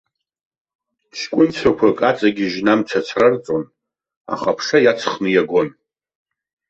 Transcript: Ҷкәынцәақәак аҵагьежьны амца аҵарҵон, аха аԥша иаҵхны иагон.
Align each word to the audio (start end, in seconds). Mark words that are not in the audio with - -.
Ҷкәынцәақәак 1.17 1.99
аҵагьежьны 2.09 2.71
амца 2.73 2.99
аҵарҵон, 3.01 3.63
аха 4.33 4.49
аԥша 4.53 4.77
иаҵхны 4.81 5.29
иагон. 5.31 5.69